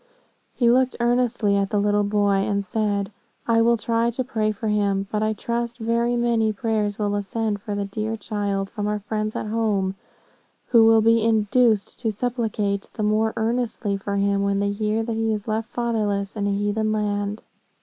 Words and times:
He 0.55 0.71
looked 0.71 0.95
earnestly 0.99 1.55
at 1.57 1.69
the 1.69 1.77
little 1.79 2.03
boy, 2.03 2.37
and 2.37 2.65
said, 2.65 3.11
'I 3.47 3.61
will 3.61 3.77
try 3.77 4.09
to 4.09 4.23
pray 4.23 4.51
for 4.51 4.67
him; 4.67 5.05
but 5.11 5.21
I 5.21 5.33
trust 5.33 5.77
very 5.77 6.15
many 6.15 6.51
prayers 6.53 6.97
will 6.97 7.13
ascend 7.13 7.61
for 7.61 7.75
the 7.75 7.85
dear 7.85 8.17
child 8.17 8.67
from 8.71 8.87
our 8.87 8.97
friends 8.97 9.35
at 9.35 9.45
home, 9.45 9.93
who 10.69 10.85
will 10.85 11.01
be 11.01 11.23
induced 11.23 11.99
to 11.99 12.11
supplicate 12.11 12.89
the 12.95 13.03
more 13.03 13.31
earnestly 13.37 13.95
for 13.95 14.15
him, 14.15 14.41
when 14.41 14.57
they 14.59 14.71
hear 14.71 15.03
that 15.03 15.13
he 15.13 15.31
is 15.33 15.47
left 15.47 15.69
fatherless 15.69 16.35
in 16.35 16.47
a 16.47 16.51
heathen 16.51 16.91
land.' 16.91 17.43